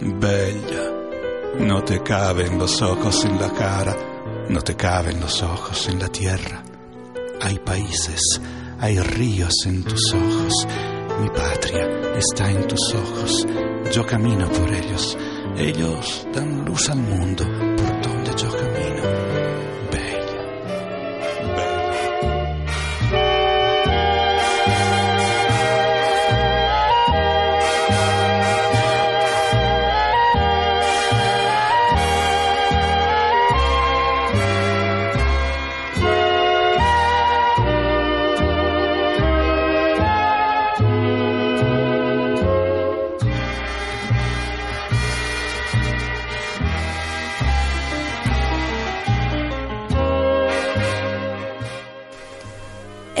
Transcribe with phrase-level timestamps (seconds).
[0.00, 0.90] Bella,
[1.60, 3.96] no te caben los ojos en la cara,
[4.48, 6.62] no te caben los ojos en la tierra.
[7.40, 8.40] Hay países,
[8.80, 10.66] hay ríos en tus ojos.
[11.20, 13.46] Mi patria está en tus ojos.
[13.92, 15.16] Yo camino por ellos.
[15.56, 17.73] Ellos dan luz al mundo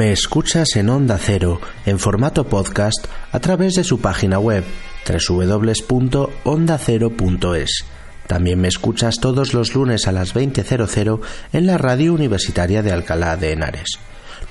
[0.00, 4.64] Me escuchas en Onda Cero, en formato podcast, a través de su página web
[5.06, 7.84] www.ondacero.es.
[8.26, 11.20] También me escuchas todos los lunes a las 20.00
[11.52, 13.98] en la radio universitaria de Alcalá de Henares.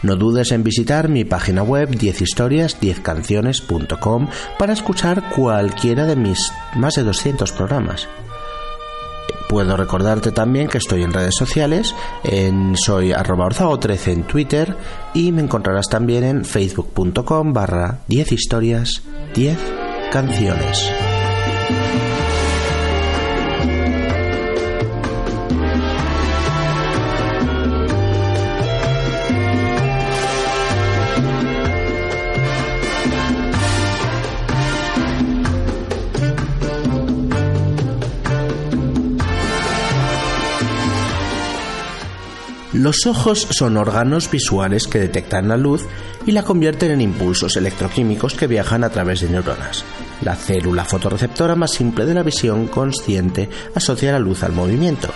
[0.03, 7.01] No dudes en visitar mi página web 10historias10canciones.com para escuchar cualquiera de mis más de
[7.01, 8.07] 200 programas.
[9.49, 11.95] Puedo recordarte también que estoy en redes sociales,
[12.75, 14.77] soy arroba orzago13 en Twitter
[15.15, 19.01] y me encontrarás también en facebook.com barra 10 historias,
[19.33, 19.57] 10
[20.11, 20.91] canciones.
[42.79, 45.85] Los ojos son órganos visuales que detectan la luz
[46.25, 49.83] y la convierten en impulsos electroquímicos que viajan a través de neuronas.
[50.21, 55.09] La célula fotorreceptora más simple de la visión consciente asocia la luz al movimiento.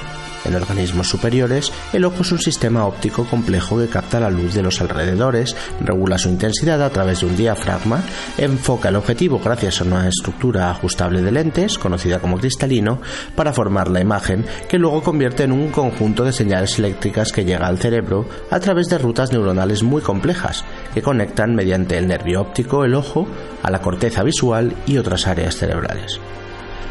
[0.45, 4.61] En organismos superiores, el ojo es un sistema óptico complejo que capta la luz de
[4.61, 8.03] los alrededores, regula su intensidad a través de un diafragma,
[8.37, 12.99] enfoca el objetivo gracias a una estructura ajustable de lentes, conocida como cristalino,
[13.35, 17.67] para formar la imagen, que luego convierte en un conjunto de señales eléctricas que llega
[17.67, 22.83] al cerebro a través de rutas neuronales muy complejas, que conectan mediante el nervio óptico
[22.83, 23.27] el ojo
[23.61, 26.19] a la corteza visual y otras áreas cerebrales.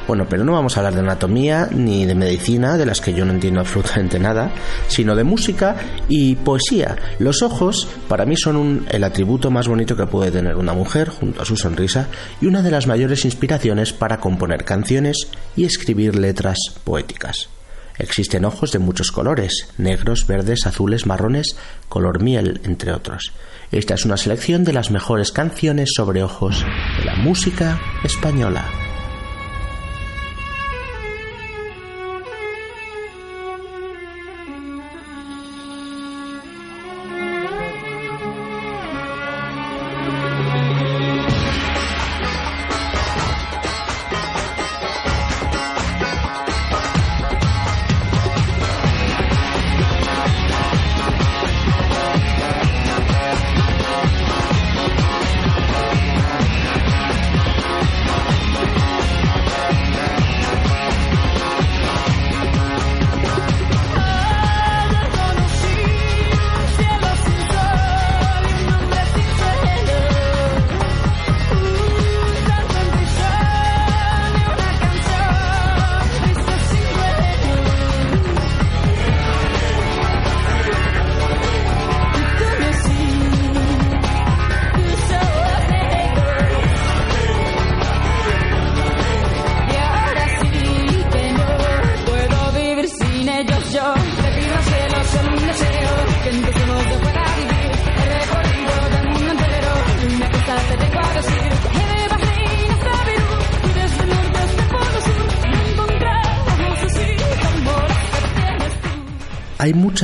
[0.07, 3.25] Bueno, pero no vamos a hablar de anatomía ni de medicina, de las que yo
[3.25, 4.53] no entiendo absolutamente nada,
[4.89, 5.77] sino de música
[6.09, 6.97] y poesía.
[7.19, 11.43] Los ojos para mí son el atributo más bonito que puede tener una mujer junto
[11.43, 12.09] a su sonrisa
[12.41, 17.49] y una de las mayores inspiraciones para componer canciones y escribir letras poéticas.
[17.99, 21.57] Existen ojos de muchos colores, negros, verdes, azules, marrones,
[21.89, 23.33] color miel, entre otros.
[23.71, 26.65] Esta es una selección de las mejores canciones sobre ojos
[26.99, 28.92] de la música española.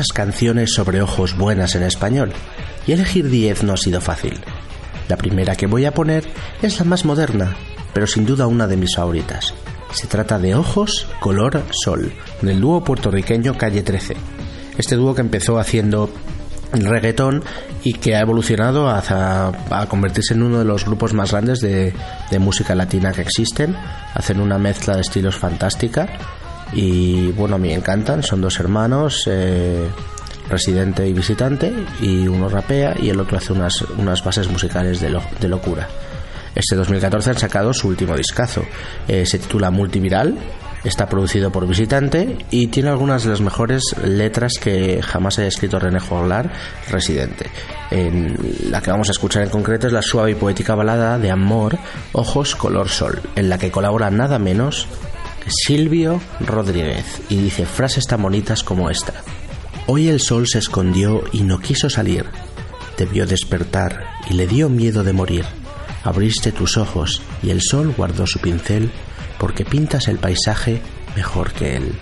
[0.06, 2.32] Canciones sobre ojos buenas en español,
[2.86, 4.40] y elegir 10 no ha sido fácil.
[5.08, 6.24] La primera que voy a poner
[6.62, 7.56] es la más moderna,
[7.92, 9.54] pero sin duda una de mis favoritas.
[9.92, 12.12] Se trata de Ojos Color Sol,
[12.42, 14.16] del dúo puertorriqueño Calle 13.
[14.76, 16.10] Este dúo que empezó haciendo
[16.72, 17.42] reggaetón
[17.82, 21.94] y que ha evolucionado hasta a convertirse en uno de los grupos más grandes de,
[22.38, 23.76] música latina que existen.
[24.14, 26.08] Hacen una mezcla de estilos fantástica
[26.72, 28.22] y bueno, a mí me encantan.
[28.22, 29.88] Son dos hermanos, eh,
[30.48, 35.18] residente y visitante, y uno rapea y el otro hace unas, unas bases musicales de,
[35.40, 35.88] de locura.
[36.54, 38.64] Este 2014 han sacado su último discazo.
[39.06, 40.36] Eh, se titula Multiviral
[40.84, 45.78] Está producido por Visitante y tiene algunas de las mejores letras que jamás haya escrito
[45.78, 46.52] René Joglar,
[46.88, 47.50] residente.
[47.90, 48.36] En
[48.70, 51.78] la que vamos a escuchar en concreto es la suave y poética balada de Amor,
[52.12, 54.86] Ojos, Color, Sol, en la que colabora nada menos
[55.50, 59.14] Silvio Rodríguez y dice frases tan bonitas como esta.
[59.86, 62.26] Hoy el sol se escondió y no quiso salir.
[62.96, 65.44] Te vio despertar y le dio miedo de morir.
[66.04, 68.90] Abriste tus ojos y el sol guardó su pincel
[69.38, 70.80] porque pintas el paisaje
[71.16, 71.92] mejor que él.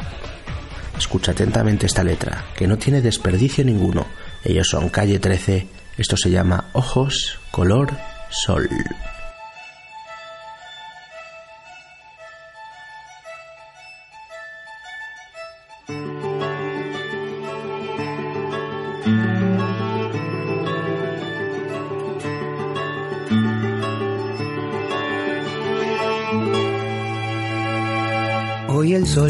[0.98, 4.06] Escucha atentamente esta letra, que no tiene desperdicio ninguno.
[4.44, 5.66] Ellos son calle 13,
[5.98, 7.96] esto se llama Ojos, Color,
[8.30, 8.68] Sol.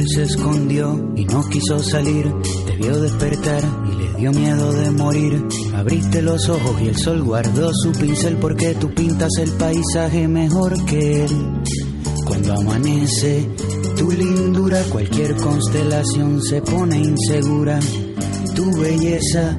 [0.06, 2.32] Se escondió y no quiso salir,
[2.67, 5.47] te vio despertar y le dio miedo de morir.
[5.75, 10.85] Abriste los ojos y el sol guardó su pincel porque tú pintas el paisaje mejor
[10.85, 11.62] que él.
[12.26, 13.49] Cuando amanece,
[13.97, 17.81] tu lindura, cualquier constelación se pone insegura.
[18.55, 19.59] Tu belleza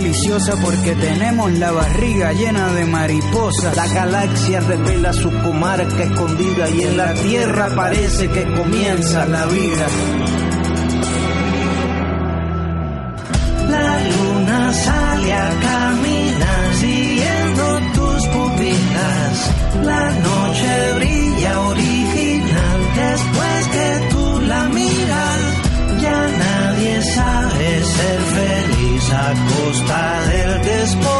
[0.00, 3.76] deliciosa porque tenemos la barriga llena de mariposas.
[3.76, 9.86] La galaxia revela su comarca escondida y en la tierra parece que comienza la vida.
[29.12, 31.19] A costa del despojo.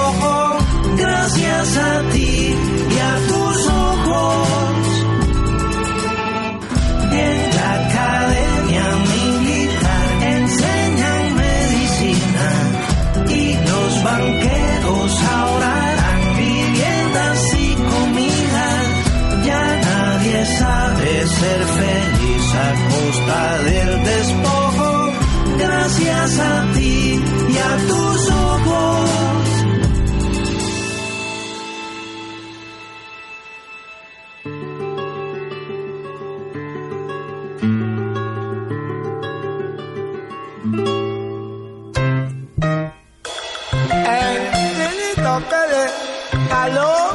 [45.31, 47.11] El que le caló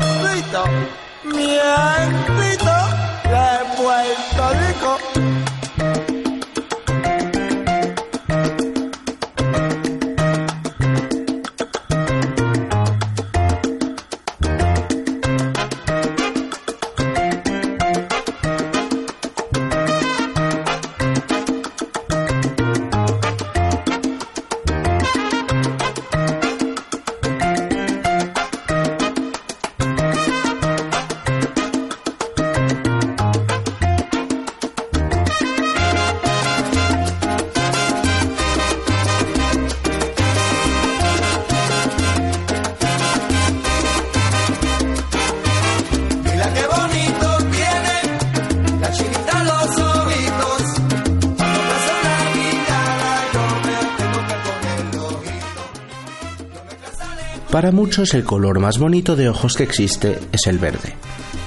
[57.65, 60.93] Para muchos el color más bonito de ojos que existe es el verde.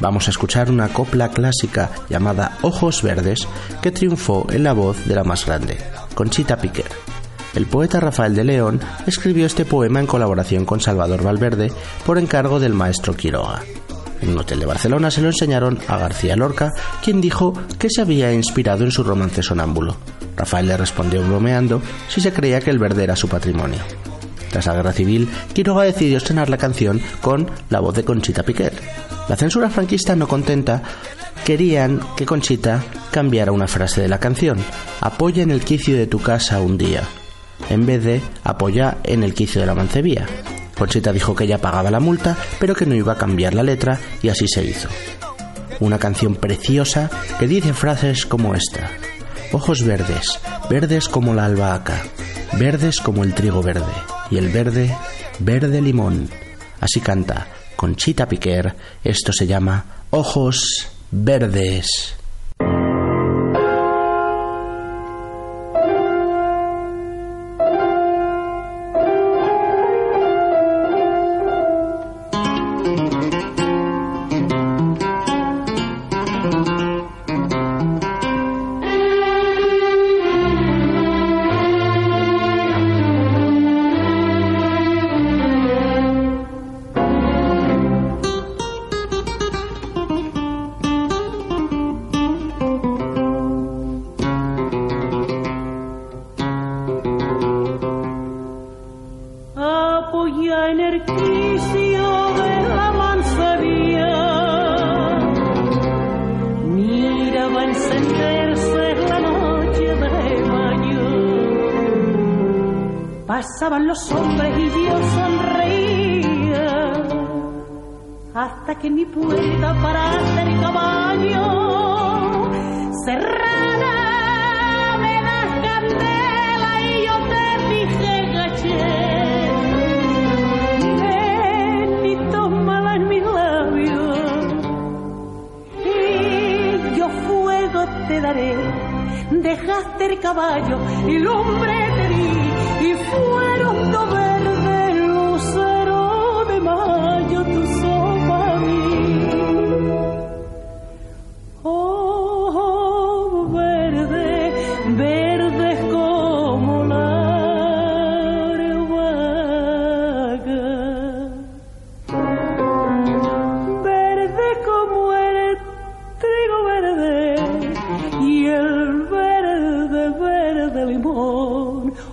[0.00, 3.46] Vamos a escuchar una copla clásica llamada Ojos Verdes
[3.80, 5.78] que triunfó en la voz de la más grande,
[6.16, 6.90] Conchita Piquer.
[7.54, 11.70] El poeta Rafael de León escribió este poema en colaboración con Salvador Valverde
[12.04, 13.62] por encargo del maestro Quiroga.
[14.20, 18.02] En un hotel de Barcelona se lo enseñaron a García Lorca, quien dijo que se
[18.02, 19.96] había inspirado en su romance sonámbulo.
[20.36, 23.78] Rafael le respondió bromeando si se creía que el verde era su patrimonio.
[24.58, 28.72] Tras la guerra civil, Quiroga decidió estrenar la canción con la voz de Conchita Piquer.
[29.28, 30.82] La censura franquista no contenta,
[31.44, 34.58] querían que Conchita cambiara una frase de la canción,
[35.00, 37.04] apoya en el quicio de tu casa un día,
[37.70, 40.26] en vez de apoya en el quicio de la mancebía.
[40.76, 44.00] Conchita dijo que ella pagaba la multa, pero que no iba a cambiar la letra,
[44.22, 44.88] y así se hizo.
[45.78, 48.90] Una canción preciosa que dice frases como esta.
[49.52, 52.02] Ojos verdes, verdes como la albahaca,
[52.58, 54.96] verdes como el trigo verde y el verde,
[55.38, 56.28] verde limón.
[56.80, 62.14] Así canta Conchita Piquer, esto se llama Ojos Verdes.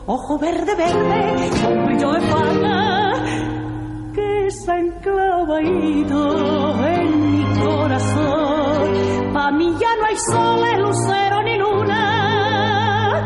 [0.07, 3.13] Ojo verde, verde, con brillo de faga
[4.13, 9.33] que se ha enclavadito en mi corazón.
[9.33, 13.23] Pa' mí ya no hay sol, lucero ni luna.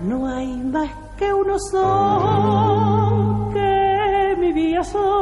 [0.00, 0.88] No hay más
[1.18, 5.17] que uno solo que mi vida son.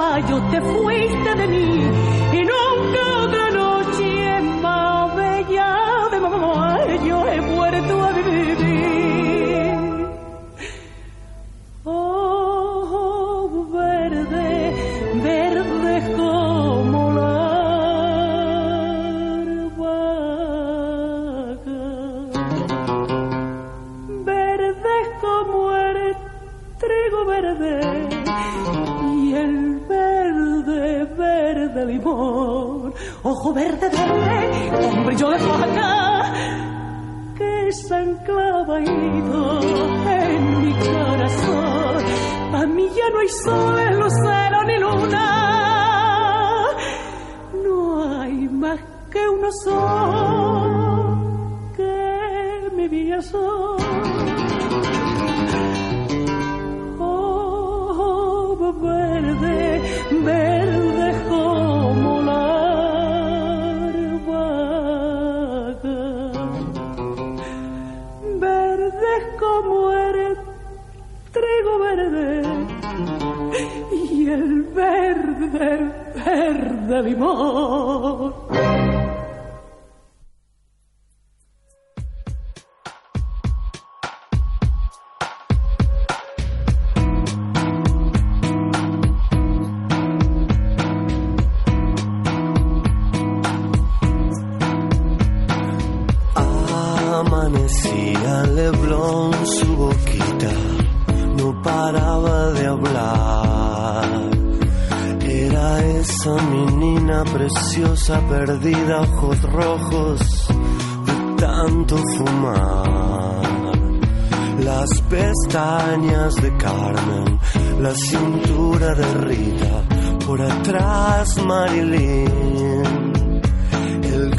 [0.00, 0.79] Caballo, te fuiste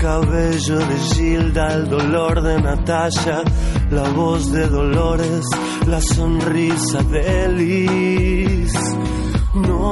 [0.02, 3.44] cabello de Gilda, el dolor de Natasha,
[3.92, 5.46] la voz de Dolores,
[5.86, 8.66] la sonrisa de.
[9.54, 9.92] No.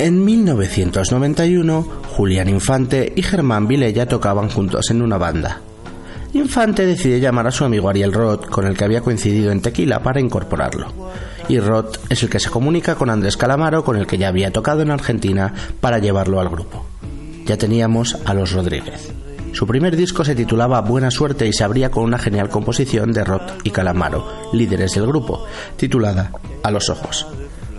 [0.00, 5.60] En 1991, Julián Infante y Germán Vilella tocaban juntos en una banda.
[6.32, 10.00] Infante decide llamar a su amigo Ariel Roth, con el que había coincidido en Tequila,
[10.02, 10.92] para incorporarlo.
[11.48, 14.50] Y Roth es el que se comunica con Andrés Calamaro, con el que ya había
[14.50, 16.97] tocado en Argentina, para llevarlo al grupo.
[17.48, 19.10] Ya teníamos a los Rodríguez.
[19.54, 23.24] Su primer disco se titulaba Buena Suerte y se abría con una genial composición de
[23.24, 25.46] Roth y Calamaro, líderes del grupo,
[25.78, 26.30] titulada
[26.62, 27.26] A los Ojos.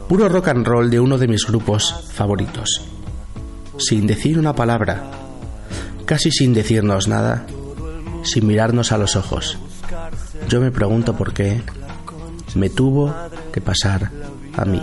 [0.08, 2.82] Puro rock and roll de uno de mis grupos favoritos.
[3.78, 5.12] Sin decir una palabra,
[6.06, 7.46] casi sin decirnos nada,
[8.24, 9.60] sin mirarnos a los ojos.
[10.50, 11.62] Yo me pregunto por qué
[12.56, 13.14] me tuvo
[13.54, 14.10] que pasar
[14.58, 14.82] a mí.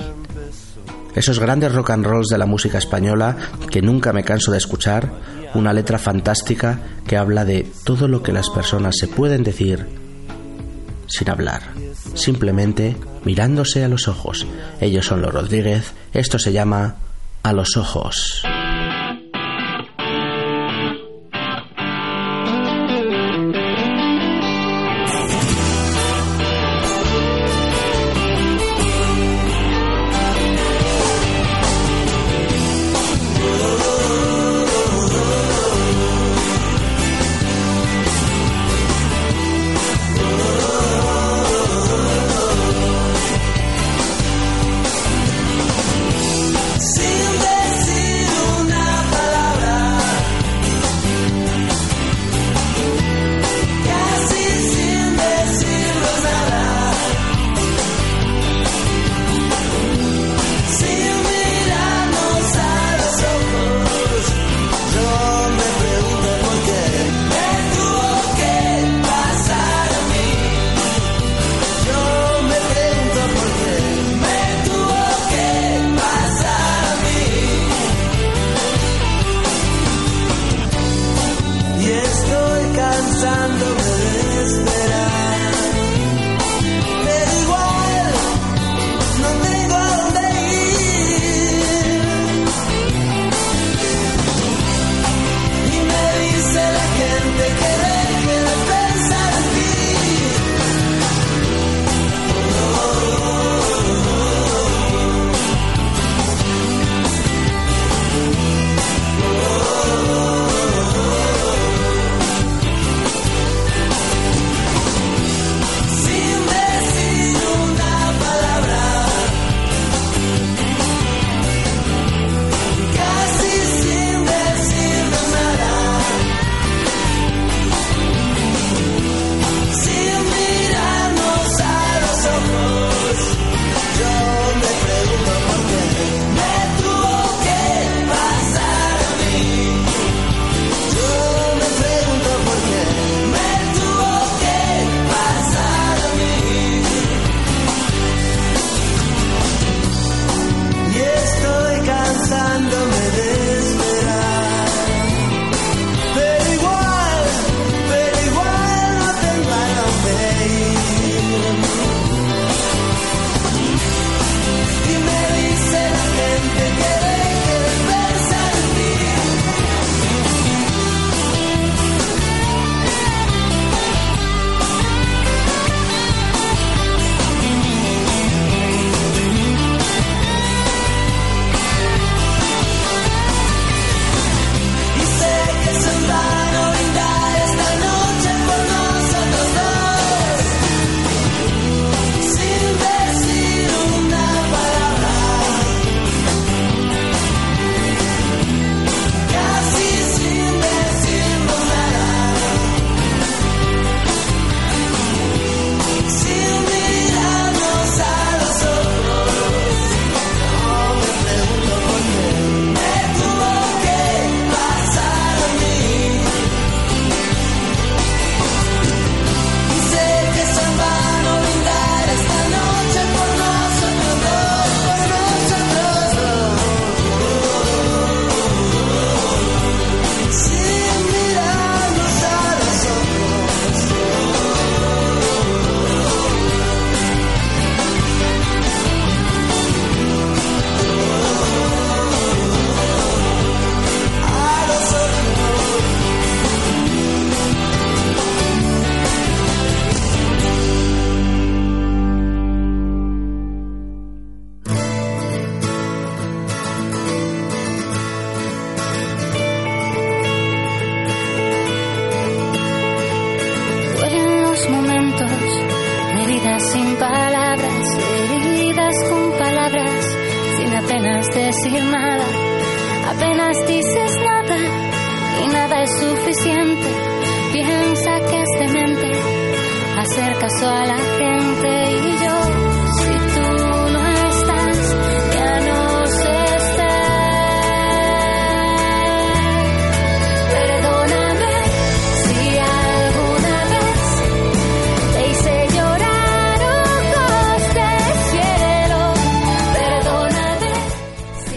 [1.16, 3.36] Esos grandes rock and rolls de la música española
[3.70, 5.10] que nunca me canso de escuchar,
[5.54, 9.86] una letra fantástica que habla de todo lo que las personas se pueden decir
[11.06, 11.62] sin hablar,
[12.14, 14.46] simplemente mirándose a los ojos.
[14.80, 16.96] Ellos son los Rodríguez, esto se llama
[17.42, 18.42] A los ojos.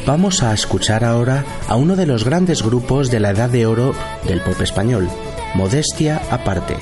[0.09, 3.93] Vamos a escuchar ahora a uno de los grandes grupos de la edad de oro
[4.25, 5.07] del pop español,
[5.53, 6.77] Modestia Aparte.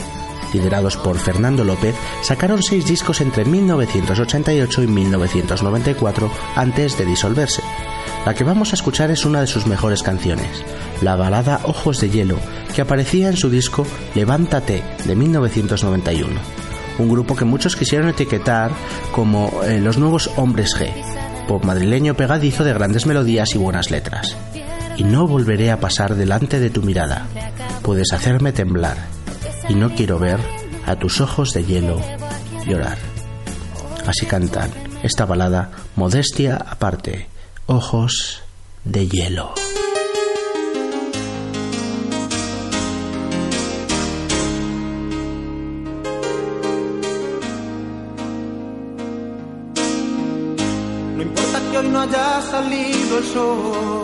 [0.53, 7.61] Liderados por Fernando López, sacaron seis discos entre 1988 y 1994 antes de disolverse.
[8.25, 10.63] La que vamos a escuchar es una de sus mejores canciones,
[11.01, 12.37] la balada Ojos de Hielo,
[12.73, 13.85] que aparecía en su disco
[14.15, 16.39] Levántate de 1991.
[16.99, 18.71] Un grupo que muchos quisieron etiquetar
[19.11, 20.93] como eh, los nuevos hombres G,
[21.47, 24.36] pop madrileño pegadizo de grandes melodías y buenas letras.
[24.97, 27.25] Y no volveré a pasar delante de tu mirada.
[27.81, 28.97] Puedes hacerme temblar.
[29.69, 30.39] Y no quiero ver
[30.86, 31.99] a tus ojos de hielo
[32.65, 32.97] llorar.
[34.05, 34.69] Así cantan
[35.03, 37.27] esta balada, modestia aparte,
[37.67, 38.41] ojos
[38.83, 39.53] de hielo.
[53.38, 53.96] shore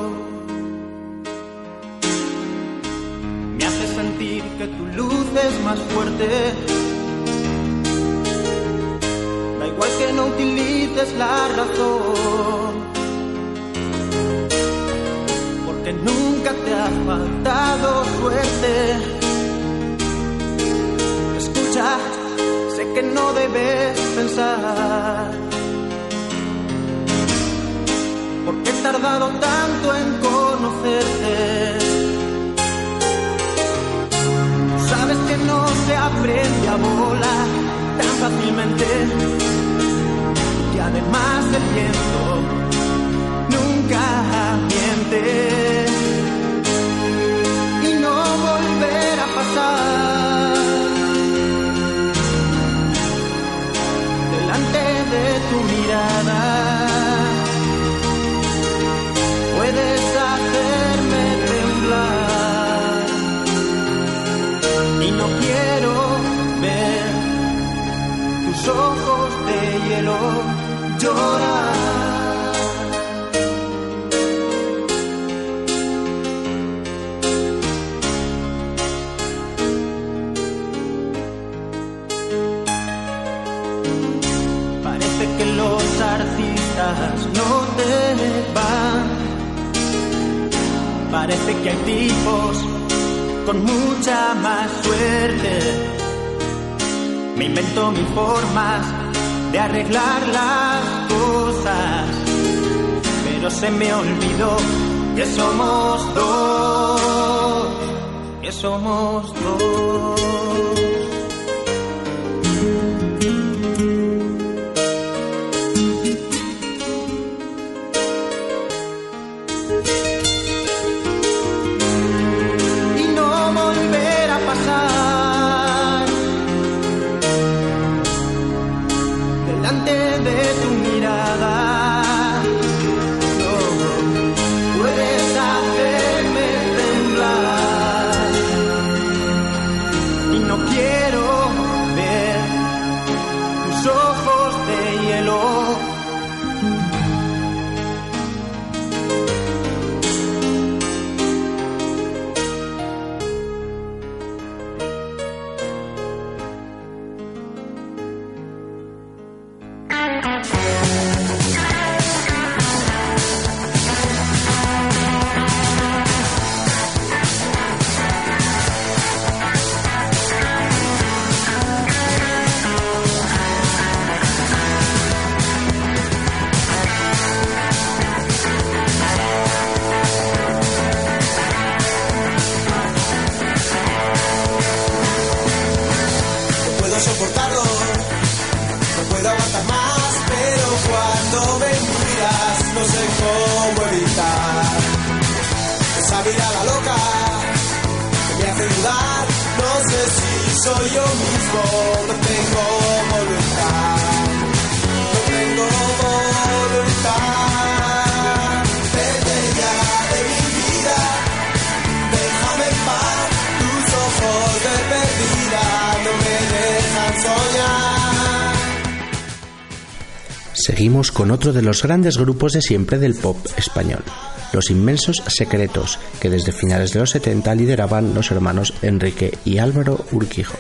[221.12, 224.04] Con otro de los grandes grupos de siempre del pop español,
[224.52, 230.06] Los Inmensos Secretos, que desde finales de los 70 lideraban los hermanos Enrique y Álvaro
[230.12, 230.58] Urquijo.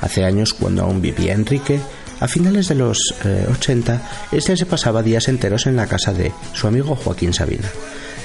[0.00, 1.80] Hace años, cuando aún vivía Enrique,
[2.20, 3.14] a finales de los
[3.50, 4.00] 80, eh,
[4.32, 7.68] este se pasaba días enteros en la casa de su amigo Joaquín Sabina.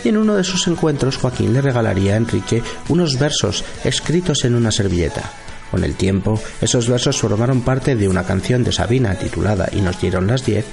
[0.03, 4.55] Y en uno de sus encuentros, Joaquín le regalaría a Enrique unos versos escritos en
[4.55, 5.31] una servilleta.
[5.73, 9.99] Con el tiempo, esos versos formaron parte de una canción de Sabina titulada Y nos
[9.99, 10.65] dieron las diez,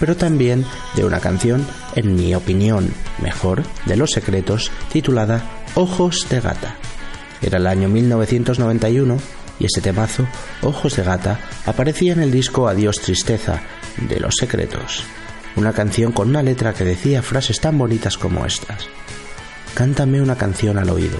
[0.00, 0.64] pero también
[0.94, 2.90] de una canción, en mi opinión,
[3.20, 6.74] mejor, de Los Secretos, titulada Ojos de Gata.
[7.42, 9.18] Era el año 1991
[9.58, 10.26] y ese temazo,
[10.62, 13.60] Ojos de Gata, aparecía en el disco Adiós Tristeza
[14.08, 15.04] de Los Secretos,
[15.56, 18.88] una canción con una letra que decía frases tan bonitas como estas.
[19.74, 21.18] Cántame una canción al oído,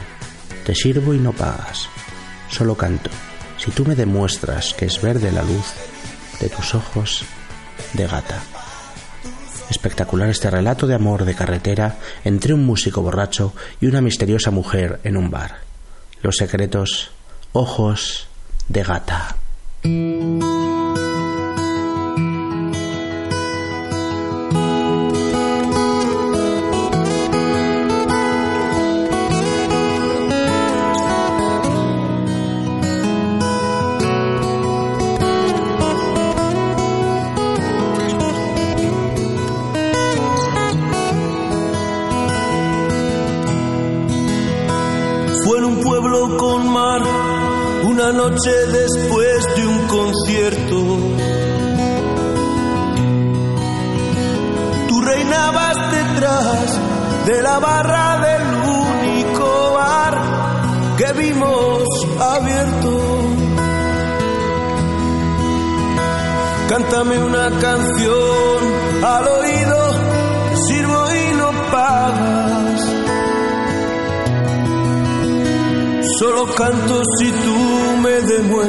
[0.65, 1.91] te sirvo y no pagas,
[2.49, 3.11] solo canto
[3.67, 5.67] si tú me demuestras que es verde la luz
[6.39, 7.25] de tus ojos
[7.95, 8.41] de gata.
[9.69, 15.01] Espectacular este relato de amor de carretera entre un músico borracho y una misteriosa mujer
[15.03, 15.63] en un bar.
[16.23, 17.11] Los secretos,
[17.53, 18.29] ojos
[18.69, 19.37] de gata.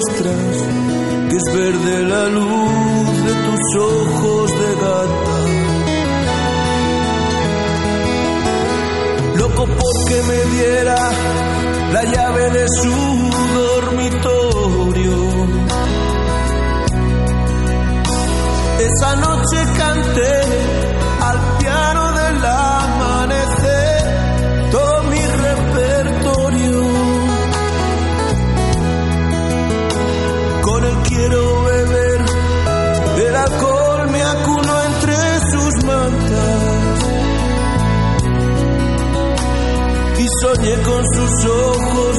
[0.07, 0.57] Demuestras
[1.29, 5.37] que es verde la luz de tus ojos de gata.
[9.35, 11.11] Loco porque me diera
[11.93, 12.95] la llave de su
[13.55, 15.17] dormitorio.
[18.79, 19.57] Esa noche
[41.47, 42.16] ojos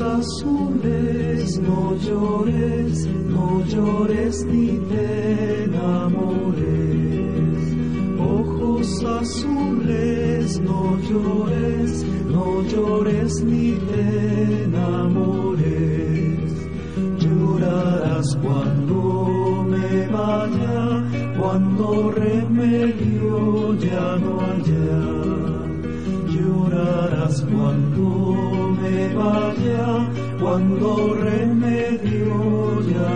[0.00, 6.64] azules llores, no llores, no llores ni te enamores.
[8.18, 15.64] Ojos azules, no llores, no llores ni te enamores.
[17.18, 21.04] Llorarás cuando me vaya,
[21.38, 24.96] cuando remedio ya no haya.
[26.34, 28.06] Llorarás cuando
[28.80, 29.53] me vaya,
[30.54, 31.16] cuando
[32.88, 33.14] ya.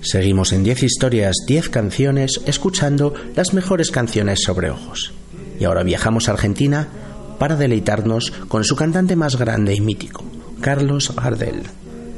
[0.00, 5.12] Seguimos en 10 historias, 10 canciones, escuchando las mejores canciones sobre ojos.
[5.60, 6.88] Y ahora viajamos a Argentina
[7.38, 10.24] para deleitarnos con su cantante más grande y mítico,
[10.60, 11.64] Carlos Gardel.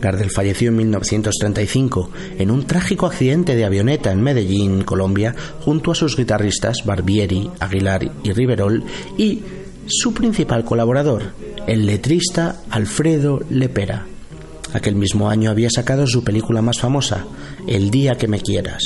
[0.04, 5.94] Gardel falleció en 1935 en un trágico accidente de avioneta en Medellín, Colombia, junto a
[5.94, 8.84] sus guitarristas Barbieri, Aguilar y Riverol
[9.16, 9.42] y
[9.86, 11.32] su principal colaborador,
[11.66, 14.04] el letrista Alfredo Lepera.
[14.74, 17.24] Aquel mismo año había sacado su película más famosa,
[17.66, 18.82] El día que me quieras.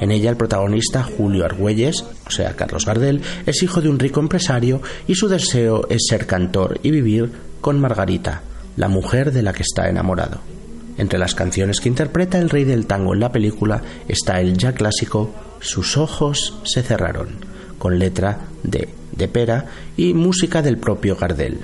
[0.00, 4.20] En ella el protagonista, Julio Argüelles, o sea, Carlos Gardel, es hijo de un rico
[4.20, 8.42] empresario y su deseo es ser cantor y vivir con Margarita,
[8.76, 10.57] la mujer de la que está enamorado.
[10.98, 14.72] Entre las canciones que interpreta el rey del tango en la película está el ya
[14.72, 17.36] clásico Sus ojos se cerraron,
[17.78, 21.60] con letra de De Pera y música del propio Gardel.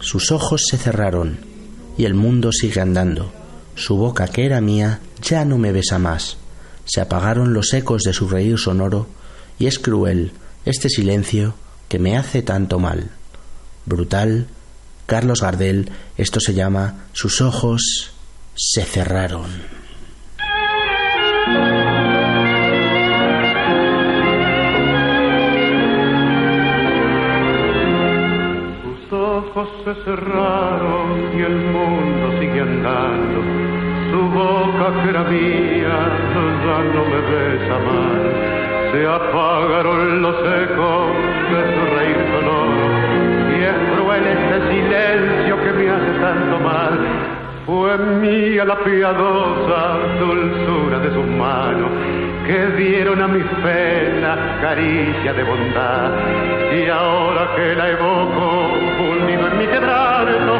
[0.00, 1.38] Sus ojos se cerraron
[1.96, 3.32] y el mundo sigue andando.
[3.74, 6.36] Su boca que era mía ya no me besa más.
[6.84, 9.06] Se apagaron los ecos de su reír sonoro
[9.58, 10.32] y es cruel
[10.66, 11.54] este silencio
[11.88, 13.10] que me hace tanto mal.
[13.86, 14.48] Brutal,
[15.06, 18.13] Carlos Gardel, esto se llama Sus ojos
[18.56, 19.50] se cerraron.
[28.82, 33.42] Sus ojos se cerraron y el mundo sigue andando.
[34.10, 35.98] Su boca que era mía
[36.64, 38.92] ya no me besa más.
[38.92, 41.10] Se apagaron los ecos
[41.50, 42.86] de su reír sonoro
[43.50, 47.34] y es cruel este silencio que me hace tanto mal.
[47.66, 51.90] Fue mía la piadosa dulzura de sus manos
[52.46, 56.10] que dieron a mis penas caricia de bondad.
[56.76, 58.68] Y ahora que la evoco,
[59.00, 60.58] hundido en mi quebranto,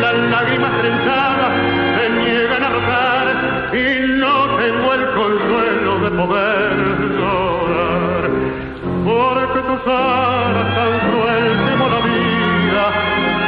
[0.00, 1.52] las lágrimas trenzadas
[1.98, 6.76] se niegan a rotar y no tengo el consuelo de poder
[7.18, 8.30] llorar.
[9.04, 12.84] Porque tus alas tan cruel la vida,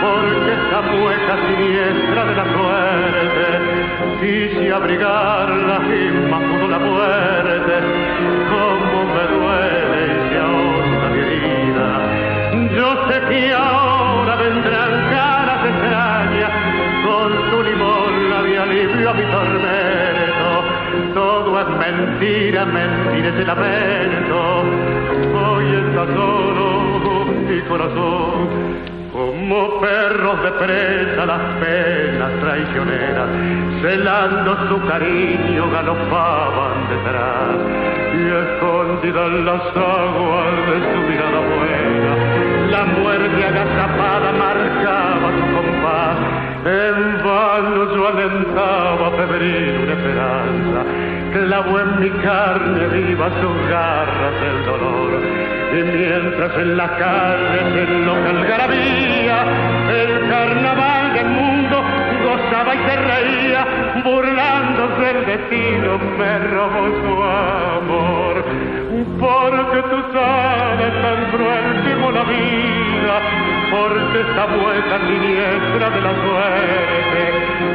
[0.02, 2.39] porque esta mueca siniestra de
[2.80, 3.46] la suerte
[4.20, 7.74] quise abrigarla y pudo la muerte.
[8.50, 11.88] Como me duele y se mi herida.
[12.76, 16.52] Yo sé que ahora vendrán caras extrañas
[17.04, 18.12] con su limón
[18.44, 20.48] de alivio a mi tormento.
[21.14, 24.64] Todo es mentira, mentira ese lamento.
[25.34, 28.99] Hoy está solo mi corazón.
[29.50, 33.28] Como perros de presa las penas traicioneras,
[33.82, 37.58] celando su cariño galopaban detrás
[38.14, 42.12] y escondida en las aguas de su mirada buena,
[42.70, 46.16] la muerte agazapada marcaba su compás.
[46.64, 54.64] En vano yo alentaba febril una esperanza, clavó en mi carne viva sus garras del
[54.64, 55.20] dolor.
[55.72, 59.44] Y mientras en la calle se loca algarabía,
[59.88, 61.82] el carnaval del mundo
[62.24, 63.66] gozaba y se reía,
[64.04, 68.44] burlándose del destino, me robó su amor.
[69.20, 73.14] Porque tú sabes tan cruel como la vida,
[73.70, 77.20] porque esta vuelta siniestra de la suerte,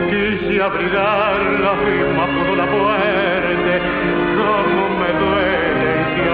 [0.10, 3.82] quise abrigarla y más pudo la muerte,
[4.38, 6.28] como me duele y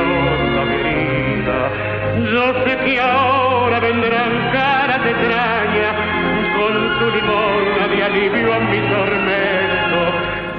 [0.73, 1.59] herida.
[2.31, 5.95] Yo sé que ahora vendrán caras extrañas
[6.57, 9.99] con su limón de alivio a mi tormento.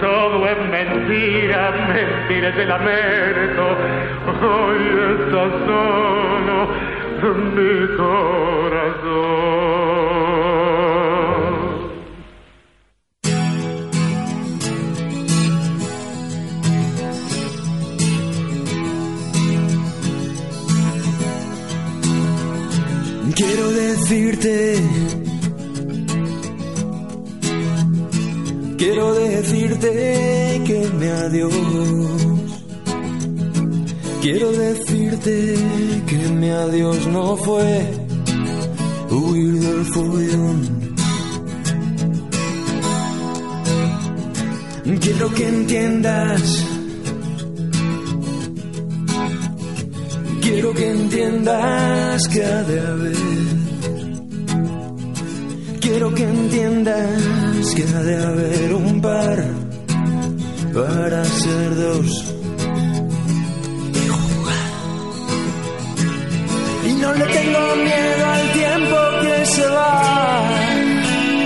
[0.00, 3.64] Todo es mentira, mentira el lamento.
[4.42, 4.82] Hoy
[5.18, 6.56] está solo
[7.54, 9.91] mi corazón.
[28.76, 31.54] Quiero decirte que me adiós.
[34.20, 35.54] Quiero decirte
[36.06, 37.90] que mi adiós no fue
[39.10, 40.58] huir del follón.
[45.00, 46.66] Quiero que entiendas.
[50.42, 53.31] Quiero que entiendas que ha de haber.
[56.02, 59.44] Quiero que entiendas que ha de haber un par
[60.74, 62.34] para ser dos.
[66.88, 70.50] Y no le tengo miedo al tiempo que se va.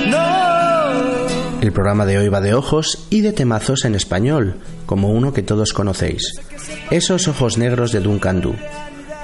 [0.09, 1.61] No.
[1.61, 4.55] El programa de hoy va de ojos y de temazos en español,
[4.87, 6.33] como uno que todos conocéis.
[6.91, 8.55] Esos ojos negros de Duncan Du.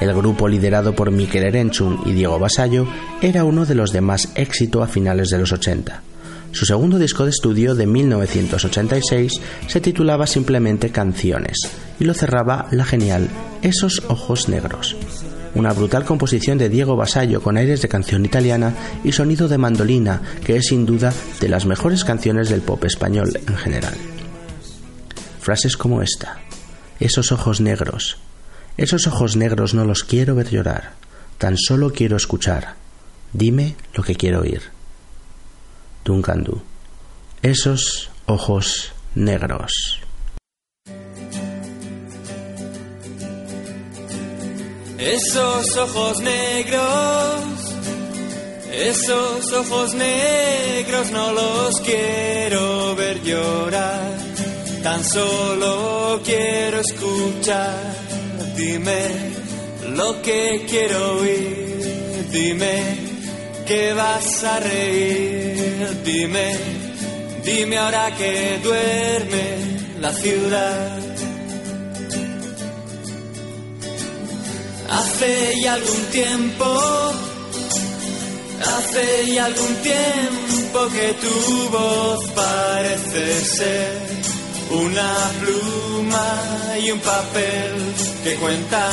[0.03, 2.89] El grupo liderado por Mikel Erenchun y Diego Basallo
[3.21, 6.03] era uno de los de más éxito a finales de los 80.
[6.51, 9.33] Su segundo disco de estudio de 1986
[9.69, 11.57] se titulaba simplemente Canciones
[12.01, 13.29] y lo cerraba la genial
[13.63, 14.97] Esos ojos negros.
[15.55, 18.75] Una brutal composición de Diego Basallo con aires de canción italiana
[19.05, 23.39] y sonido de mandolina que es sin duda de las mejores canciones del pop español
[23.47, 23.95] en general.
[25.39, 26.41] Frases como esta.
[26.99, 28.19] Esos ojos negros.
[28.77, 30.95] Esos ojos negros no los quiero ver llorar.
[31.39, 32.77] Tan solo quiero escuchar.
[33.33, 34.63] Dime lo que quiero oír.
[36.05, 36.63] Duncan Du.
[37.43, 40.03] Esos ojos negros.
[44.99, 47.75] Esos ojos negros,
[48.73, 54.17] esos ojos negros no los quiero ver llorar,
[54.85, 58.12] tan solo quiero escuchar.
[58.57, 59.09] Dime
[59.97, 62.97] lo que quiero oír, dime
[63.67, 66.57] que vas a reír, dime,
[67.45, 69.45] dime ahora que duerme
[70.01, 70.99] la ciudad.
[74.91, 77.13] Hace ya algún tiempo,
[78.77, 84.32] hace ya algún tiempo que tu voz parece ser
[84.73, 87.75] una pluma y un papel
[88.25, 88.93] que cuentan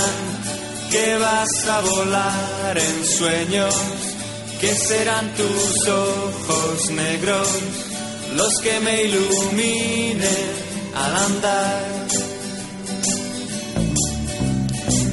[0.92, 3.76] que vas a volar en sueños,
[4.60, 7.48] que serán tus ojos negros
[8.36, 10.48] los que me iluminen
[10.96, 12.08] al andar.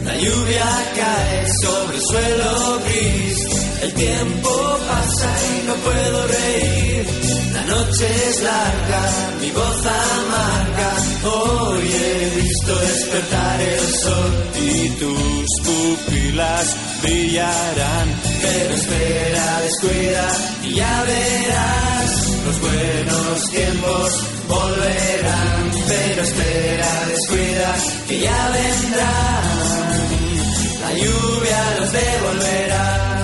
[0.05, 3.47] La lluvia cae sobre el suelo gris,
[3.83, 7.26] el tiempo pasa y no puedo reír.
[7.67, 9.03] Noche es larga,
[9.41, 10.91] mi voz amarga.
[11.25, 18.09] Hoy he visto despertar el sol y tus pupilas brillarán.
[18.41, 20.29] Pero espera, descuida
[20.63, 22.29] y ya verás.
[22.47, 24.13] Los buenos tiempos
[24.49, 25.71] volverán.
[25.89, 27.75] Pero espera, descuida
[28.07, 29.47] que ya vendrán.
[30.83, 33.16] La lluvia los devolverá.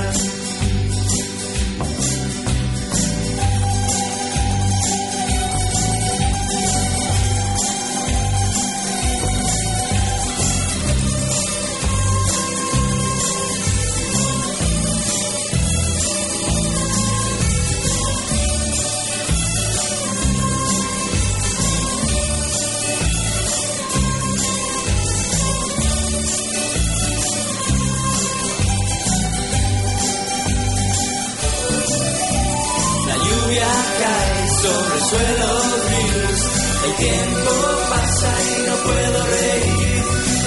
[35.13, 35.53] Suelo
[35.85, 36.43] gris.
[36.85, 37.51] El tiempo
[37.91, 40.05] pasa y no puedo reír.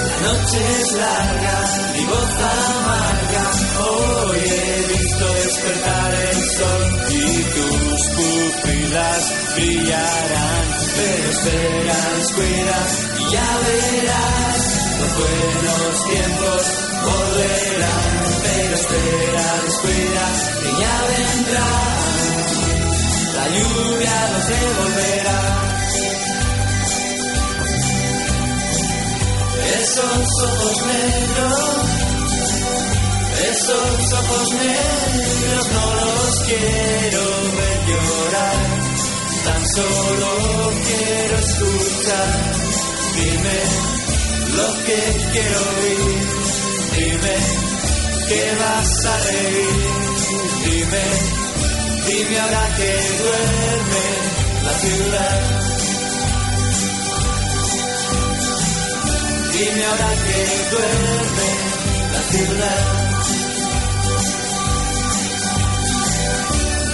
[0.09, 1.57] La noche es larga,
[1.93, 3.45] mi voz amarga.
[3.85, 9.23] Hoy he visto despertar el sol y tus pupilas
[9.55, 10.65] brillarán.
[10.95, 12.77] Pero espera, descuida
[13.19, 14.59] y ya verás.
[14.99, 16.61] Los buenos tiempos
[17.03, 18.13] volverán.
[18.43, 20.25] Pero espera, descuida
[20.61, 22.14] que ya vendrán.
[23.45, 25.41] La lluvia los devolverá.
[29.81, 31.59] Esos ojos negros,
[33.51, 37.23] esos ojos negros no los quiero
[37.57, 38.59] ver llorar.
[39.45, 40.29] Tan solo
[40.87, 42.31] quiero escuchar.
[43.15, 43.59] Dime
[44.57, 44.99] lo que
[45.33, 46.25] quiero oír.
[46.97, 47.35] Dime
[48.27, 49.85] que vas a reír.
[50.65, 51.44] Dime
[52.07, 52.89] Dime ahora que
[53.21, 54.05] duerme
[54.63, 55.39] la ciudad.
[59.53, 60.39] Dime ahora que
[60.71, 61.49] duerme
[62.13, 62.81] la ciudad.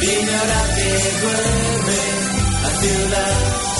[0.02, 0.90] Dime ahora que
[1.22, 2.00] duerme
[2.64, 3.71] la ciudad.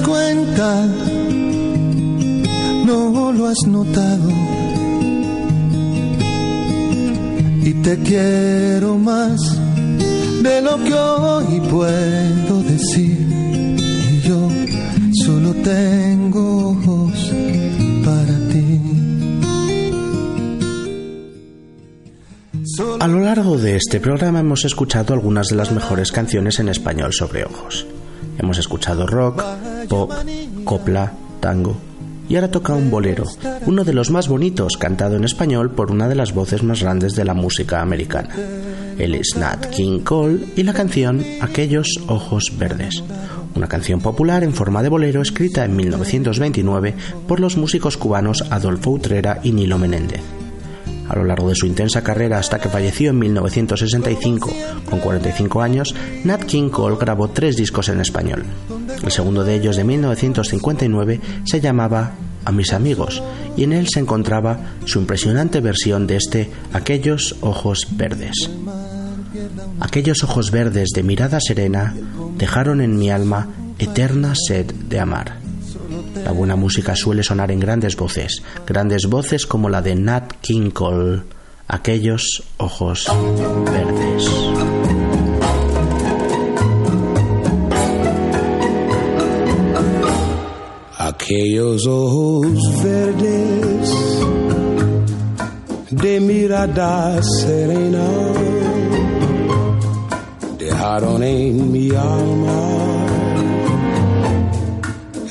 [0.00, 0.86] Cuenta,
[2.86, 4.28] no lo has notado.
[7.62, 9.40] Y te quiero más
[10.42, 13.18] de lo que hoy puedo decir.
[14.12, 14.48] Y yo
[15.24, 17.32] solo tengo ojos
[18.04, 18.80] para ti.
[23.00, 27.12] A lo largo de este programa hemos escuchado algunas de las mejores canciones en español
[27.12, 27.86] sobre ojos.
[28.38, 29.42] Hemos escuchado rock,
[29.88, 30.12] pop,
[30.64, 31.76] copla, tango
[32.28, 33.24] y ahora toca un bolero,
[33.66, 37.14] uno de los más bonitos cantado en español por una de las voces más grandes
[37.14, 38.34] de la música americana.
[38.98, 43.02] Él es Nat King Cole y la canción Aquellos Ojos Verdes,
[43.54, 46.94] una canción popular en forma de bolero escrita en 1929
[47.28, 50.22] por los músicos cubanos Adolfo Utrera y Nilo Menéndez.
[51.08, 54.50] A lo largo de su intensa carrera hasta que falleció en 1965,
[54.88, 55.94] con 45 años,
[56.24, 58.44] Nat King Cole grabó tres discos en español.
[59.02, 62.12] El segundo de ellos, de 1959, se llamaba
[62.44, 63.22] A mis amigos,
[63.56, 68.50] y en él se encontraba su impresionante versión de este Aquellos ojos verdes.
[69.80, 71.94] Aquellos ojos verdes de mirada serena
[72.38, 73.48] dejaron en mi alma
[73.78, 75.43] eterna sed de amar.
[76.24, 80.70] La buena música suele sonar en grandes voces, grandes voces como la de Nat King
[80.70, 81.22] Cole,
[81.68, 83.06] aquellos ojos
[83.66, 84.30] verdes.
[90.98, 93.94] Aquellos ojos verdes
[95.90, 98.08] de mirada serena
[100.58, 102.83] dejaron en mi alma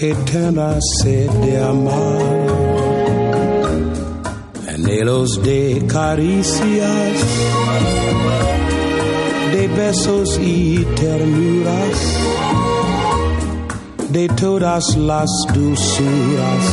[0.03, 2.21] eterna sed de amar,
[4.67, 7.17] anhelos de caricias,
[9.53, 11.97] de besos y ternuras,
[14.09, 16.63] de todas las dulzuras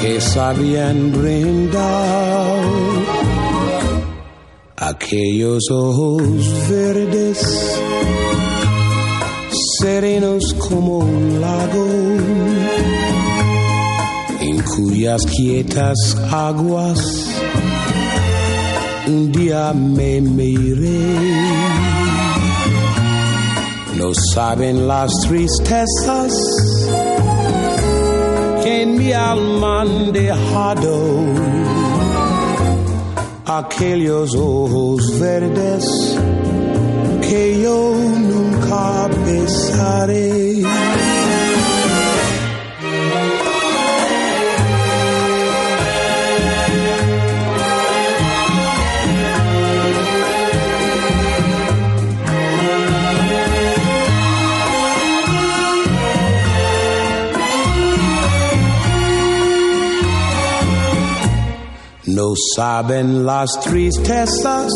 [0.00, 2.60] que sabían brindar
[4.76, 6.22] aquellos ojos
[6.68, 7.75] verdes
[9.80, 11.86] serenos como un lago,
[14.40, 17.26] en cuyas quietas aguas.
[19.06, 21.16] Un día me miré.
[23.98, 26.32] No saben las tristezas
[28.62, 30.98] que en mi alma han dejado.
[33.46, 36.16] Aquellos ojos verdes
[39.26, 40.62] besaré.
[62.06, 64.72] No saben las tristezas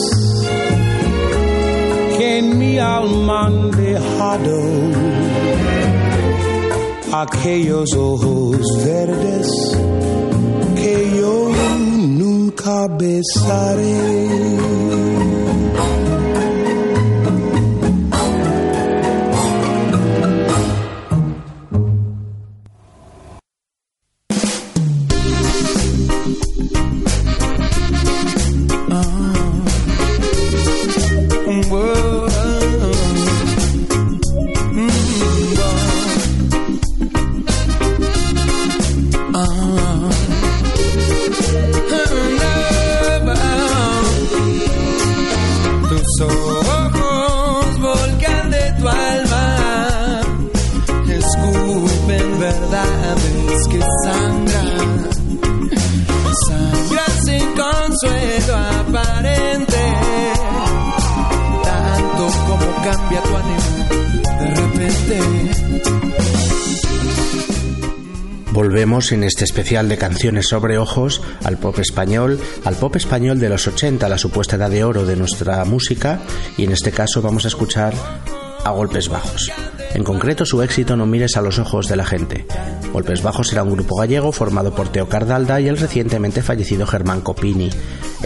[2.20, 4.60] en mi alma han dejado
[7.12, 9.48] aquellos ojos verdes
[10.76, 11.50] que yo
[12.18, 14.89] nunca besaré.
[68.70, 73.48] Volvemos en este especial de canciones sobre ojos al pop español, al pop español de
[73.48, 76.20] los 80, la supuesta edad de oro de nuestra música,
[76.56, 77.94] y en este caso vamos a escuchar
[78.64, 79.50] a Golpes Bajos.
[79.92, 82.46] En concreto, su éxito No mires a los ojos de la gente.
[82.92, 87.22] Golpes Bajos era un grupo gallego formado por Teo Cardalda y el recientemente fallecido Germán
[87.22, 87.70] Copini.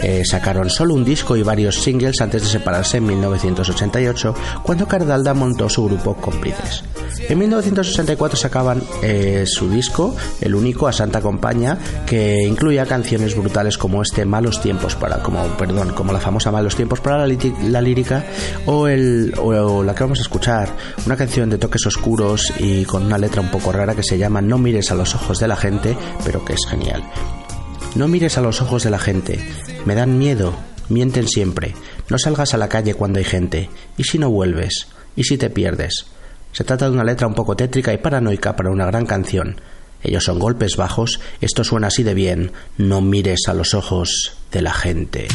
[0.01, 5.33] Eh, sacaron solo un disco y varios singles antes de separarse en 1988, cuando Cardalda
[5.33, 6.83] montó su grupo Cómplices.
[7.29, 13.77] En 1964 sacaban eh, su disco, el único a Santa Compaña, que incluía canciones brutales
[13.77, 18.25] como este Malos tiempos para, como perdón, como la famosa Malos tiempos para la, lírica
[18.65, 20.69] o el o la que vamos a escuchar,
[21.05, 24.41] una canción de toques oscuros y con una letra un poco rara que se llama
[24.41, 27.03] No mires a los ojos de la gente, pero que es genial.
[27.95, 29.39] No mires a los ojos de la gente,
[29.85, 30.55] me dan miedo,
[30.89, 31.75] mienten siempre,
[32.09, 35.49] no salgas a la calle cuando hay gente, y si no vuelves, y si te
[35.49, 36.07] pierdes.
[36.51, 39.59] Se trata de una letra un poco tétrica y paranoica para una gran canción.
[40.03, 44.61] Ellos son golpes bajos, esto suena así de bien, no mires a los ojos de
[44.61, 45.27] la gente.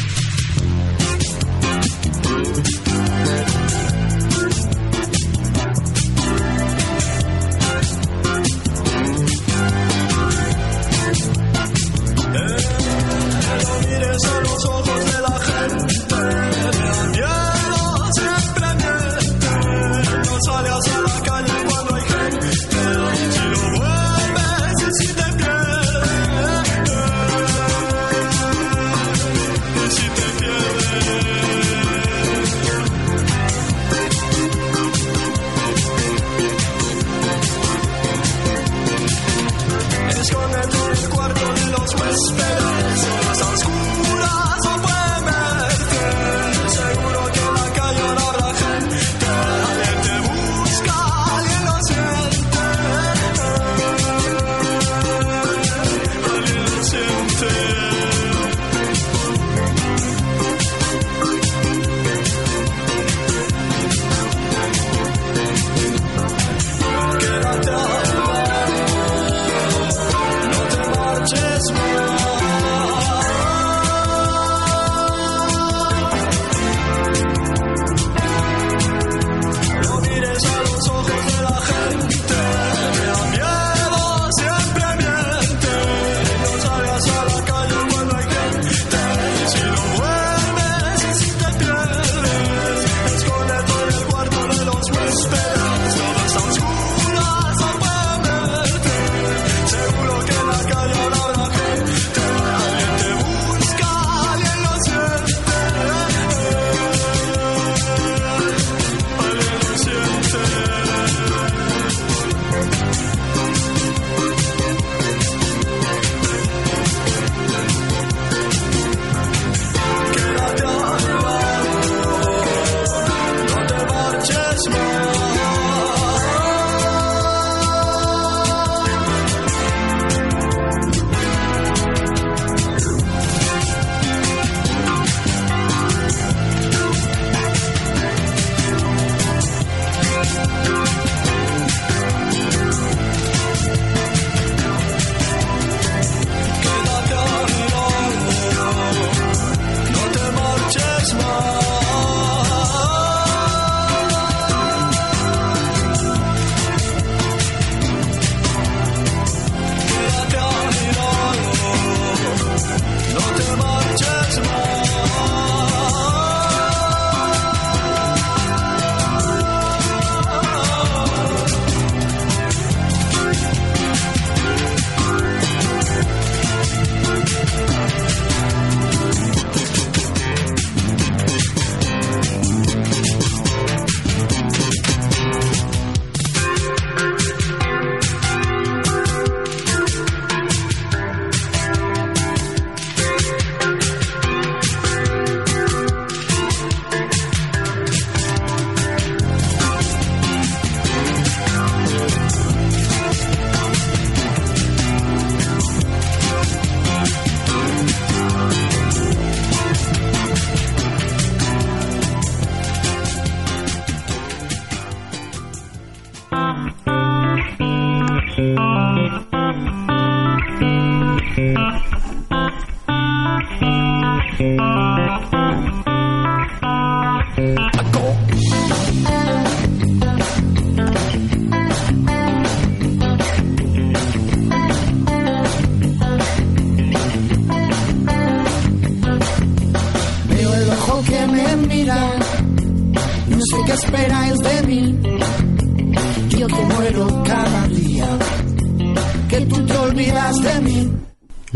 [218.41, 218.80] Yo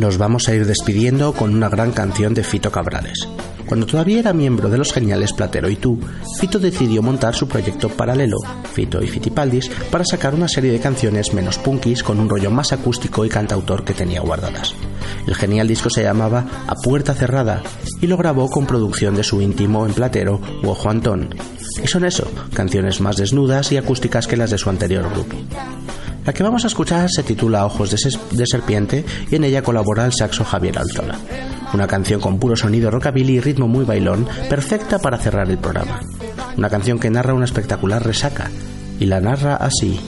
[0.06, 3.28] Nos vamos a ir despidiendo con una gran canción de Fito Cabrales.
[3.66, 6.00] Cuando todavía era miembro de los geniales Platero y tú,
[6.40, 8.38] Fito decidió montar su proyecto paralelo,
[8.72, 12.72] Fito y Fitipaldis, para sacar una serie de canciones menos punkis con un rollo más
[12.72, 14.76] acústico y cantautor que tenía guardadas.
[15.26, 17.64] El genial disco se llamaba A Puerta Cerrada
[18.00, 21.34] y lo grabó con producción de su íntimo en Platero, Ojo Antón.
[21.84, 25.36] Y son eso, canciones más desnudas y acústicas que las de su anterior grupo.
[26.26, 30.14] La que vamos a escuchar se titula Ojos de, Serpiente y en ella colabora el
[30.14, 31.20] saxo Javier Alzola.
[31.72, 36.02] Una canción con puro sonido rockabilly y ritmo muy bailón, perfecta para cerrar el programa.
[36.58, 38.50] Una canción que narra una espectacular resaca,
[39.00, 40.00] y la narra así.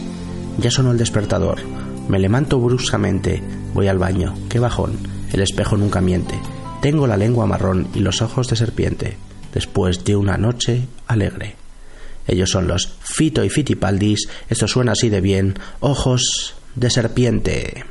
[0.58, 1.60] Ya sonó el despertador.
[2.08, 3.44] Me levanto bruscamente.
[3.74, 4.34] Voy al baño.
[4.50, 4.98] Qué bajón.
[5.32, 6.40] El espejo nunca miente.
[6.82, 9.18] Tengo la lengua marrón y los ojos de serpiente.
[9.54, 11.67] Después de una noche alegre.
[12.28, 14.28] Ellos son los Fito y Fitipaldis.
[14.50, 15.56] Esto suena así de bien.
[15.80, 17.86] Ojos de serpiente.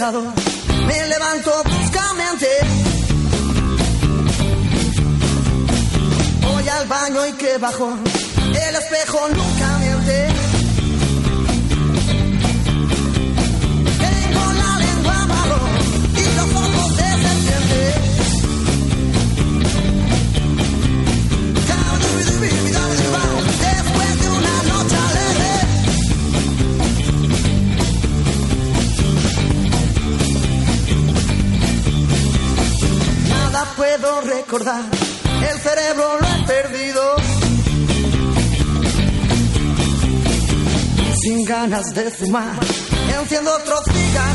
[0.00, 2.46] Me levanto bruscamente.
[6.40, 7.98] Voy al baño y que bajo,
[8.46, 9.69] el espejo nunca
[34.78, 37.16] el cerebro lo he perdido.
[41.22, 42.58] Sin ganas de fumar,
[43.20, 44.29] enciendo otro cigarrillo.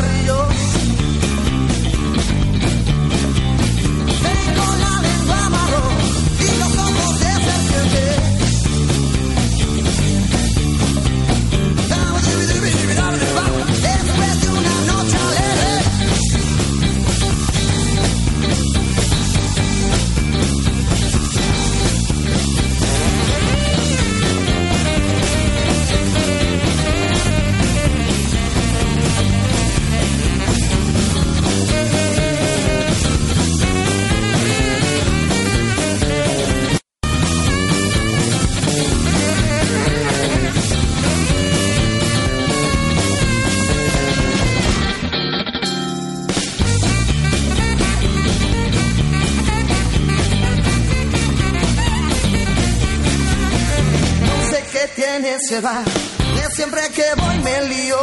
[55.62, 57.98] Se siempre que voy me lío.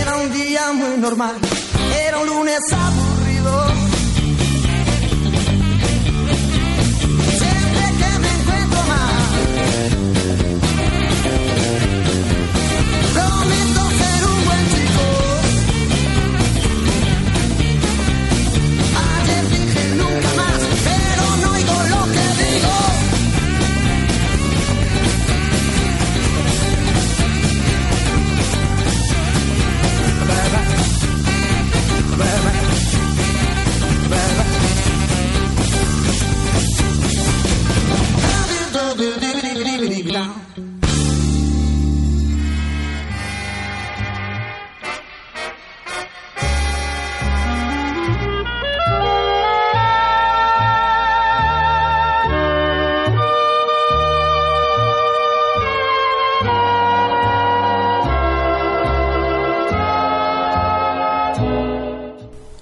[0.00, 1.36] Era un día muy normal.
[2.06, 3.83] Era un lunes aburrido.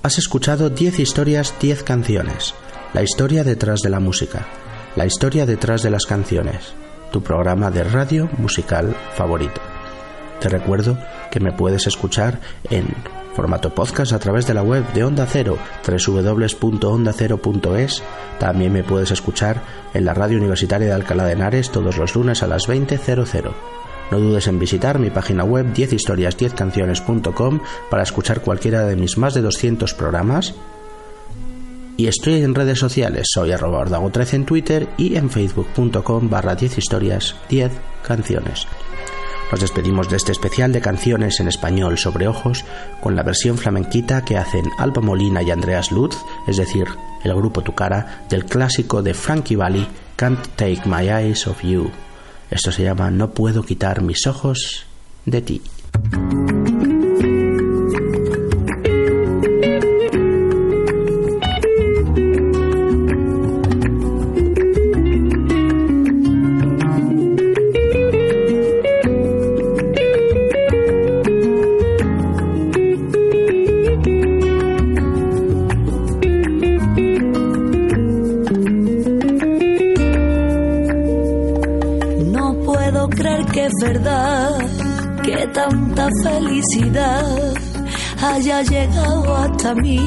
[0.02, 2.54] Has escuchado 10 historias, 10 canciones.
[2.92, 4.48] La historia detrás de la música.
[4.96, 6.74] La historia detrás de las canciones.
[7.12, 9.60] Tu programa de radio musical favorito.
[10.40, 10.98] Te recuerdo
[11.30, 12.88] que me puedes escuchar en
[13.36, 18.02] formato podcast a través de la web de Onda Cero, www.ondacero.es.
[18.40, 19.62] También me puedes escuchar
[19.94, 23.52] en la radio universitaria de Alcalá de Henares todos los lunes a las 20.00.
[24.12, 29.40] No dudes en visitar mi página web 10historias10canciones.com para escuchar cualquiera de mis más de
[29.40, 30.54] 200 programas.
[31.96, 36.76] Y estoy en redes sociales, soy arroba 13 en Twitter y en facebook.com barra 10
[36.76, 37.72] historias 10
[38.06, 38.66] canciones.
[39.50, 42.66] Nos despedimos de este especial de canciones en español sobre ojos
[43.00, 46.86] con la versión flamenquita que hacen Alba Molina y Andreas Lutz, es decir,
[47.24, 51.90] el grupo Tu Cara, del clásico de Frankie Valli, Can't Take My Eyes Off You.
[52.52, 54.84] Esto se llama No puedo quitar mis ojos
[55.24, 55.62] de ti.
[86.62, 87.54] Felicidad
[88.20, 89.98] haya llegado hasta mí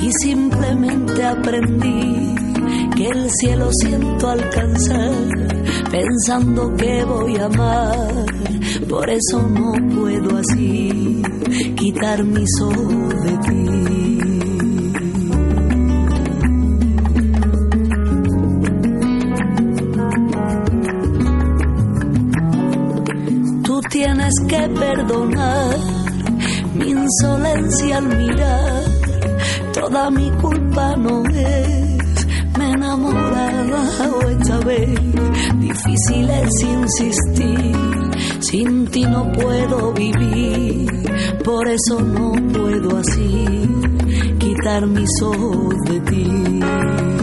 [0.00, 2.34] y simplemente aprendí
[2.96, 5.12] que el cielo siento alcanzar
[5.90, 8.26] pensando que voy a amar.
[8.88, 11.22] Por eso no puedo así
[11.76, 14.39] quitar mis ojos de ti.
[24.50, 25.76] Que perdonar
[26.74, 28.82] mi insolencia al mirar.
[29.72, 32.26] Toda mi culpa no es.
[32.58, 33.82] Me enamoraba
[34.28, 34.98] esta vez.
[35.60, 37.76] Difícil es insistir.
[38.40, 40.90] Sin ti no puedo vivir.
[41.44, 43.68] Por eso no puedo así
[44.40, 47.19] quitar mis ojos de ti.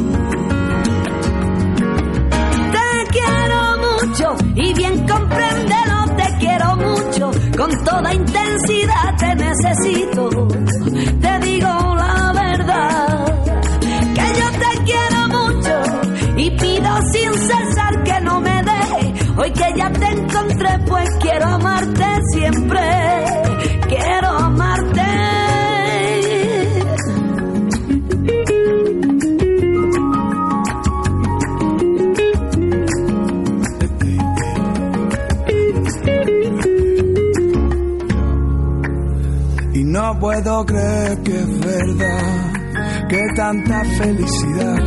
[7.57, 10.47] Con toda intensidad te necesito.
[40.57, 42.53] No creer que es verdad
[43.09, 44.79] que tanta felicidad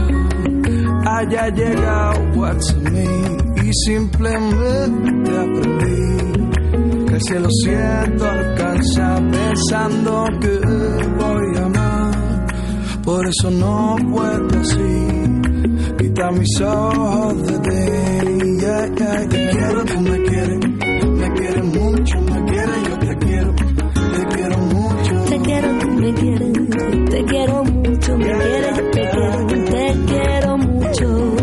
[1.06, 2.54] haya llegado a
[2.90, 10.58] mí y simplemente aprendí que el cielo siento alcanza pensando que
[11.20, 12.46] voy a amar.
[13.04, 18.10] Por eso no puedo así quitar mis ojos de ti.
[18.60, 20.69] Yeah, te quiero, tú me quieres,
[26.90, 31.40] te quiero mucho, me quieres, te quiero, te quiero mucho.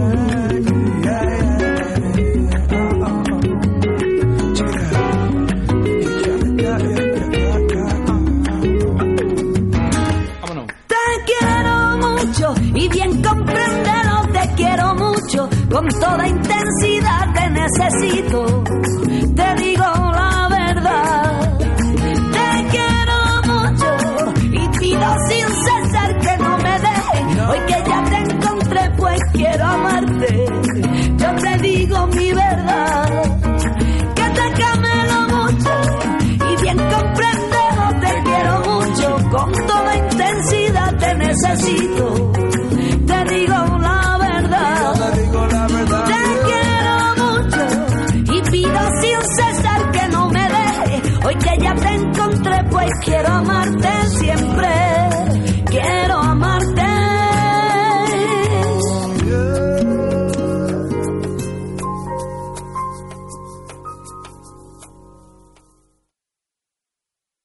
[12.76, 18.47] Y bien compréndelo, te quiero mucho, con toda intensidad te necesito.